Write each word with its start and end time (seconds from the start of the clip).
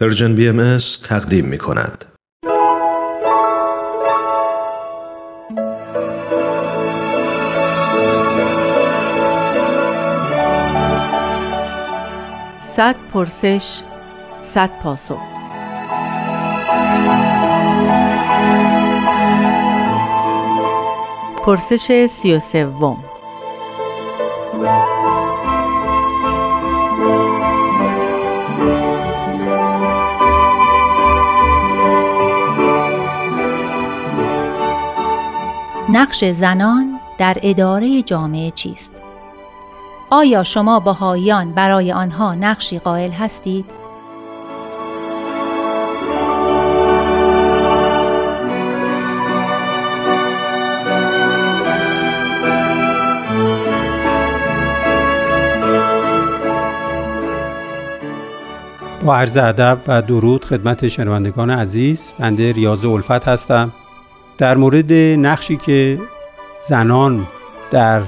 Persian 0.00 0.34
BM 0.34 0.78
تقدیم 1.08 1.44
می 1.44 1.58
کند. 1.58 2.04
صد 12.76 12.96
پرسش 13.12 13.80
صد 14.44 14.70
پاسخ 14.82 15.18
پرسش 21.44 22.06
سی 22.06 22.34
و 22.34 22.38
سوم 22.40 23.04
نقش 35.98 36.24
زنان 36.24 37.00
در 37.18 37.36
اداره 37.42 38.02
جامعه 38.02 38.50
چیست؟ 38.50 39.02
آیا 40.10 40.44
شما 40.44 40.80
بهاییان 40.80 41.52
برای 41.52 41.92
آنها 41.92 42.34
نقشی 42.34 42.78
قائل 42.78 43.10
هستید؟ 43.10 43.64
با 59.04 59.16
عرض 59.16 59.36
ادب 59.36 59.78
و 59.86 60.02
درود 60.02 60.44
خدمت 60.44 60.88
شنوندگان 60.88 61.50
عزیز 61.50 62.12
بنده 62.18 62.52
ریاض 62.52 62.84
الفت 62.84 63.28
هستم 63.28 63.72
در 64.38 64.56
مورد 64.56 64.92
نقشی 64.92 65.56
که 65.56 65.98
زنان 66.68 67.26
در 67.70 68.02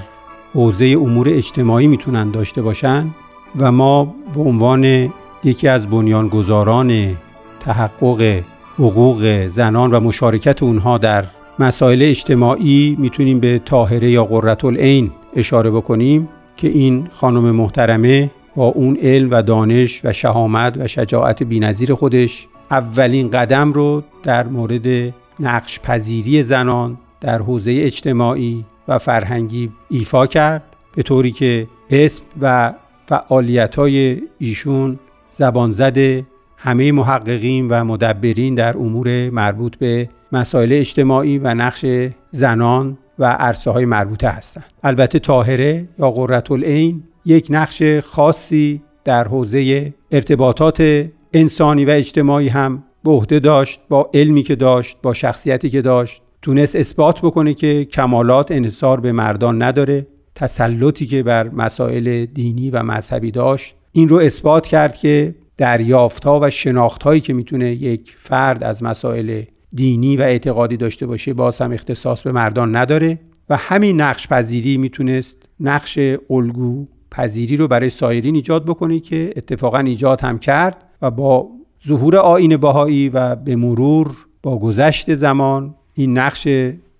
حوزه 0.54 0.84
امور 0.86 1.28
اجتماعی 1.28 1.86
می‌تونن 1.86 2.30
داشته 2.30 2.62
باشن 2.62 3.10
و 3.58 3.72
ما 3.72 4.14
به 4.34 4.40
عنوان 4.40 5.12
یکی 5.44 5.68
از 5.68 5.90
بنیانگذاران 5.90 7.16
تحقق 7.60 8.42
حقوق 8.78 9.46
زنان 9.48 9.90
و 9.90 10.00
مشارکت 10.00 10.62
اونها 10.62 10.98
در 10.98 11.24
مسائل 11.58 12.02
اجتماعی 12.02 12.96
می‌تونیم 12.98 13.40
به 13.40 13.60
طاهره 13.64 14.10
یا 14.10 14.24
قررت 14.24 14.64
العین 14.64 15.10
اشاره 15.36 15.70
بکنیم 15.70 16.28
که 16.56 16.68
این 16.68 17.08
خانم 17.10 17.50
محترمه 17.50 18.30
با 18.56 18.66
اون 18.66 18.96
علم 18.96 19.30
و 19.30 19.42
دانش 19.42 20.00
و 20.04 20.12
شهامت 20.12 20.76
و 20.76 20.86
شجاعت 20.86 21.42
بینظیر 21.42 21.94
خودش 21.94 22.46
اولین 22.70 23.30
قدم 23.30 23.72
رو 23.72 24.02
در 24.22 24.46
مورد 24.46 25.14
نقش 25.40 25.80
پذیری 25.80 26.42
زنان 26.42 26.98
در 27.20 27.38
حوزه 27.42 27.70
اجتماعی 27.84 28.64
و 28.88 28.98
فرهنگی 28.98 29.70
ایفا 29.90 30.26
کرد 30.26 30.62
به 30.96 31.02
طوری 31.02 31.32
که 31.32 31.66
اسم 31.90 32.22
و 32.40 32.72
فعالیت 33.06 33.74
های 33.74 34.22
ایشون 34.38 34.98
زبان 35.32 35.70
زده 35.70 36.26
همه 36.56 36.92
محققین 36.92 37.68
و 37.68 37.84
مدبرین 37.84 38.54
در 38.54 38.76
امور 38.76 39.30
مربوط 39.30 39.76
به 39.76 40.08
مسائل 40.32 40.72
اجتماعی 40.72 41.38
و 41.38 41.54
نقش 41.54 41.84
زنان 42.30 42.98
و 43.18 43.24
عرصه 43.24 43.70
های 43.70 43.84
مربوطه 43.84 44.28
هستند. 44.28 44.64
البته 44.82 45.18
طاهره 45.18 45.88
یا 45.98 46.10
قررت 46.10 46.50
العین 46.50 47.02
یک 47.24 47.46
نقش 47.50 47.82
خاصی 47.98 48.82
در 49.04 49.28
حوزه 49.28 49.94
ارتباطات 50.10 51.06
انسانی 51.32 51.84
و 51.84 51.90
اجتماعی 51.90 52.48
هم 52.48 52.82
به 53.04 53.10
عهده 53.10 53.38
داشت 53.38 53.80
با 53.88 54.10
علمی 54.14 54.42
که 54.42 54.56
داشت 54.56 54.96
با 55.02 55.12
شخصیتی 55.12 55.70
که 55.70 55.82
داشت. 55.82 56.22
تونست 56.42 56.76
اثبات 56.76 57.20
بکنه 57.20 57.54
که 57.54 57.84
کمالات 57.84 58.52
انحصار 58.52 59.00
به 59.00 59.12
مردان 59.12 59.62
نداره. 59.62 60.06
تسلطی 60.34 61.06
که 61.06 61.22
بر 61.22 61.48
مسائل 61.48 62.24
دینی 62.24 62.70
و 62.70 62.82
مذهبی 62.82 63.30
داشت. 63.30 63.74
این 63.92 64.08
رو 64.08 64.16
اثبات 64.16 64.66
کرد 64.66 64.96
که 64.96 65.34
دریافتها 65.56 66.40
و 66.40 66.50
شناختهایی 66.50 67.20
که 67.20 67.32
می‌تونه 67.32 67.70
یک 67.70 68.14
فرد 68.18 68.64
از 68.64 68.82
مسائل 68.82 69.42
دینی 69.72 70.16
و 70.16 70.20
اعتقادی 70.20 70.76
داشته 70.76 71.06
باشه 71.06 71.34
باز 71.34 71.60
هم 71.60 71.72
اختصاص 71.72 72.22
به 72.22 72.32
مردان 72.32 72.76
نداره 72.76 73.18
و 73.48 73.56
همین 73.56 74.00
نقش 74.00 74.28
پذیری 74.28 74.76
می‌تونست 74.76 75.48
نقش 75.60 75.98
الگو 76.30 76.86
پذیری 77.10 77.56
رو 77.56 77.68
برای 77.68 77.90
سایرین 77.90 78.34
ایجاد 78.34 78.64
بکنه 78.64 79.00
که 79.00 79.32
اتفاقا 79.36 79.78
ایجاد 79.78 80.20
هم 80.20 80.38
کرد 80.38 80.84
و 81.02 81.10
با 81.10 81.48
ظهور 81.86 82.16
آین 82.16 82.56
باهایی 82.56 83.08
و 83.08 83.36
به 83.36 83.56
مرور 83.56 84.16
با 84.42 84.58
گذشت 84.58 85.14
زمان 85.14 85.74
این 85.94 86.18
نقش 86.18 86.48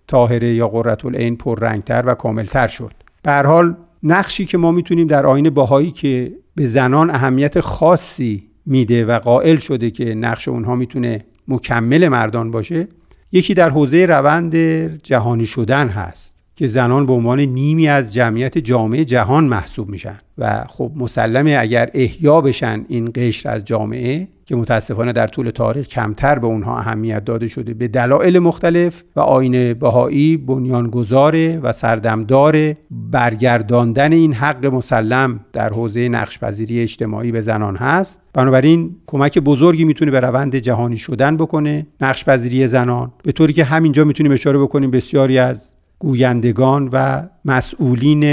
طاهره 0.07 0.55
یا 0.55 0.69
قررت 0.69 1.05
العین 1.05 1.37
پررنگتر 1.37 2.03
و 2.07 2.15
کاملتر 2.15 2.69
شد. 2.69 2.93
به 3.23 3.33
حال 3.33 3.75
نقشی 4.03 4.45
که 4.45 4.59
ما 4.59 4.71
می‌تونیم 4.71 5.07
در 5.07 5.27
آین 5.27 5.51
باهایی 5.51 5.91
که 5.91 6.33
به 6.55 6.67
زنان 6.67 7.11
اهمیت 7.11 7.61
خاصی 7.61 8.43
میده 8.67 9.05
و 9.05 9.19
قائل 9.19 9.57
شده 9.57 9.91
که 9.91 10.15
نقش 10.15 10.49
اونها 10.49 10.75
می‌تونه 10.75 11.25
مکمل 11.49 12.09
مردان 12.09 12.51
باشه 12.51 12.89
یکی 13.33 13.55
در 13.55 13.71
حوزه 13.71 14.07
روند 14.07 14.57
جهانی 15.03 15.47
شدن 15.47 15.89
هست 15.89 16.35
که 16.57 16.67
زنان 16.67 17.07
به 17.07 17.13
عنوان 17.13 17.41
نیمی 17.41 17.89
از 17.89 18.15
جمعیت 18.15 18.59
جامعه 18.59 19.05
جهان 19.05 19.45
محسوب 19.45 19.89
میشن 19.89 20.19
و 20.39 20.65
خب 20.69 20.93
مسلمه 20.97 21.57
اگر 21.61 21.91
احیا 21.95 22.41
بشن 22.41 22.85
این 22.89 23.11
قشر 23.15 23.49
از 23.49 23.65
جامعه 23.65 24.29
که 24.51 24.57
متاسفانه 24.57 25.13
در 25.13 25.27
طول 25.27 25.51
تاریخ 25.51 25.87
کمتر 25.87 26.39
به 26.39 26.47
اونها 26.47 26.79
اهمیت 26.79 27.25
داده 27.25 27.49
شده. 27.49 27.75
به 27.75 27.89
دلایل 27.89 28.39
مختلف 28.39 29.03
و 29.17 29.21
آین 29.21 29.75
بهایی 29.75 30.37
بنیانگذار 30.37 31.59
و 31.63 31.73
سردمدار 31.73 32.75
برگرداندن 32.91 34.13
این 34.13 34.33
حق 34.33 34.67
مسلم 34.67 35.41
در 35.53 35.69
حوزه 35.69 36.09
نقشپذیری 36.09 36.81
اجتماعی 36.81 37.33
به 37.33 37.41
زنان 37.41 37.77
هست. 37.77 38.21
بنابراین 38.33 38.97
کمک 39.07 39.39
بزرگی 39.39 39.85
می‌تونه 39.85 40.11
به 40.11 40.21
روند 40.21 40.57
جهانی 40.57 40.97
شدن 40.97 41.37
بکنه 41.37 41.87
نقشپذیری 42.01 42.67
زنان. 42.67 43.13
به 43.23 43.33
طوری 43.33 43.53
که 43.53 43.65
همینجا 43.65 44.05
می‌تونیم 44.05 44.33
اشاره 44.33 44.59
بکنیم 44.59 44.91
بسیاری 44.91 45.39
از 45.39 45.75
گویندگان 45.99 46.89
و 46.93 47.23
مسئولین 47.45 48.25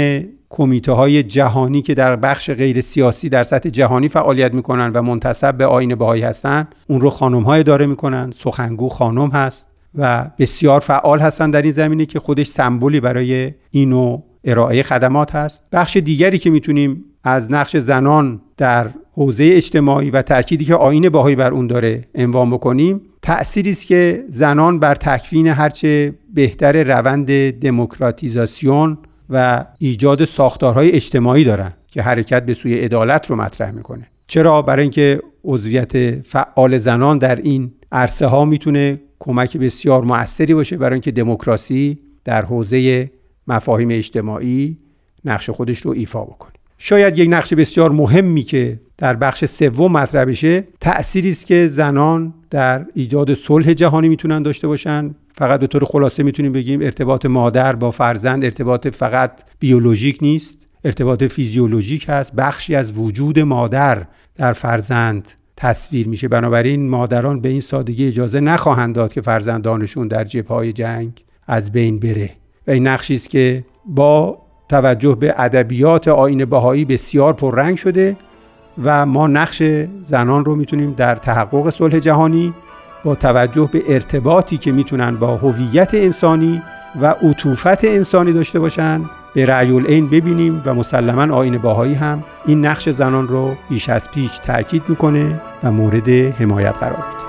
کمیته 0.50 0.92
های 0.92 1.22
جهانی 1.22 1.82
که 1.82 1.94
در 1.94 2.16
بخش 2.16 2.50
غیر 2.50 2.80
سیاسی 2.80 3.28
در 3.28 3.42
سطح 3.42 3.68
جهانی 3.68 4.08
فعالیت 4.08 4.54
می‌کنن 4.54 4.90
و 4.94 5.02
منتصب 5.02 5.54
به 5.54 5.66
آین 5.66 5.94
بهایی 5.94 6.22
هستند 6.22 6.74
اون 6.86 7.00
رو 7.00 7.10
خانم 7.10 7.42
های 7.42 7.60
اداره 7.60 7.86
می‌کنن. 7.86 8.30
سخنگو 8.36 8.88
خانم 8.88 9.28
هست 9.28 9.68
و 9.94 10.30
بسیار 10.38 10.80
فعال 10.80 11.18
هستن 11.18 11.50
در 11.50 11.62
این 11.62 11.70
زمینه 11.70 12.06
که 12.06 12.20
خودش 12.20 12.46
سمبولی 12.46 13.00
برای 13.00 13.54
اینو 13.70 14.22
ارائه 14.44 14.82
خدمات 14.82 15.34
هست. 15.34 15.64
بخش 15.72 15.96
دیگری 15.96 16.38
که 16.38 16.50
می‌تونیم 16.50 17.04
از 17.24 17.52
نقش 17.52 17.76
زنان 17.76 18.40
در 18.56 18.90
حوزه 19.12 19.50
اجتماعی 19.52 20.10
و 20.10 20.22
تأکیدی 20.22 20.64
که 20.64 20.74
آین 20.74 21.08
باهایی 21.08 21.36
بر 21.36 21.52
اون 21.52 21.66
داره 21.66 22.04
عنوان 22.14 22.50
بکنیم 22.50 23.00
تأثیری 23.22 23.70
است 23.70 23.86
که 23.86 24.24
زنان 24.28 24.78
بر 24.78 24.94
تکوین 24.94 25.46
هرچه 25.46 26.14
بهتر 26.34 26.82
روند 26.82 27.50
دموکراتیزاسیون 27.50 28.98
و 29.30 29.64
ایجاد 29.78 30.24
ساختارهای 30.24 30.90
اجتماعی 30.90 31.44
دارن 31.44 31.72
که 31.90 32.02
حرکت 32.02 32.46
به 32.46 32.54
سوی 32.54 32.74
عدالت 32.74 33.30
رو 33.30 33.36
مطرح 33.36 33.70
می‌کنه. 33.70 34.06
چرا؟ 34.26 34.62
برای 34.62 34.82
اینکه 34.82 35.20
عضویت 35.44 36.20
فعال 36.20 36.78
زنان 36.78 37.18
در 37.18 37.36
این 37.36 37.72
عرصه 37.92 38.26
ها 38.26 38.44
می‌تونه 38.44 39.00
کمک 39.18 39.56
بسیار 39.56 40.04
موثری 40.04 40.54
باشه 40.54 40.76
برای 40.76 40.94
اینکه 40.94 41.10
دموکراسی 41.10 41.98
در 42.24 42.44
حوزه 42.44 43.10
مفاهیم 43.46 43.88
اجتماعی 43.90 44.76
نقش 45.24 45.50
خودش 45.50 45.78
رو 45.80 45.90
ایفا 45.90 46.24
بکنه. 46.24 46.52
شاید 46.78 47.18
یک 47.18 47.28
نقش 47.32 47.54
بسیار 47.54 47.92
مهمی 47.92 48.42
که 48.42 48.80
در 48.98 49.16
بخش 49.16 49.44
سوم 49.44 49.92
مطرح 49.92 50.24
بشه 50.24 50.64
تأثیری 50.80 51.30
است 51.30 51.46
که 51.46 51.66
زنان 51.66 52.34
در 52.50 52.86
ایجاد 52.94 53.34
صلح 53.34 53.72
جهانی 53.72 54.08
می‌تونن 54.08 54.42
داشته 54.42 54.68
باشن 54.68 55.14
فقط 55.38 55.60
به 55.60 55.66
طور 55.66 55.84
خلاصه 55.84 56.22
می‌تونیم 56.22 56.52
بگیم 56.52 56.82
ارتباط 56.82 57.26
مادر 57.26 57.76
با 57.76 57.90
فرزند 57.90 58.44
ارتباط 58.44 58.88
فقط 58.88 59.42
بیولوژیک 59.58 60.18
نیست 60.22 60.66
ارتباط 60.84 61.24
فیزیولوژیک 61.24 62.06
هست. 62.08 62.34
بخشی 62.34 62.74
از 62.74 62.98
وجود 62.98 63.38
مادر 63.38 64.02
در 64.36 64.52
فرزند 64.52 65.28
تصویر 65.56 66.08
میشه. 66.08 66.28
بنابراین 66.28 66.88
مادران 66.88 67.40
به 67.40 67.48
این 67.48 67.60
سادگی 67.60 68.08
اجازه 68.08 68.40
نخواهند 68.40 68.94
داد 68.94 69.12
که 69.12 69.20
فرزندانشون 69.20 70.08
در 70.08 70.24
جبهه 70.24 70.72
جنگ 70.72 71.24
از 71.46 71.72
بین 71.72 71.98
بره. 71.98 72.30
و 72.66 72.70
این 72.70 72.86
نقشی 72.86 73.14
است 73.14 73.30
که 73.30 73.64
با 73.86 74.38
توجه 74.68 75.14
به 75.14 75.34
ادبیات 75.36 76.08
آین 76.08 76.44
بهایی 76.44 76.84
بسیار 76.84 77.32
پررنگ 77.32 77.76
شده 77.76 78.16
و 78.82 79.06
ما 79.06 79.26
نقش 79.26 79.62
زنان 80.02 80.44
رو 80.44 80.56
می‌تونیم 80.56 80.92
در 80.92 81.14
تحقق 81.14 81.70
صلح 81.70 81.98
جهانی 81.98 82.54
با 83.04 83.14
توجه 83.14 83.68
به 83.72 83.82
ارتباطی 83.88 84.56
که 84.56 84.72
می‌تونن 84.72 85.16
با 85.16 85.36
هویت 85.36 85.94
انسانی 85.94 86.62
و 87.00 87.06
عطوفت 87.22 87.84
انسانی 87.84 88.32
داشته 88.32 88.58
باشن 88.58 89.04
به 89.34 89.46
رعی 89.46 89.72
العین 89.72 90.08
ببینیم 90.08 90.62
و 90.64 90.74
مسلما 90.74 91.34
آین 91.34 91.58
باهایی 91.58 91.94
هم 91.94 92.24
این 92.46 92.66
نقش 92.66 92.88
زنان 92.88 93.28
رو 93.28 93.54
بیش 93.70 93.88
از 93.88 94.10
پیش 94.10 94.38
تاکید 94.38 94.82
می‌کنه 94.88 95.40
و 95.64 95.72
مورد 95.72 96.08
حمایت 96.08 96.76
قرار 96.78 97.04
میده. 97.12 97.27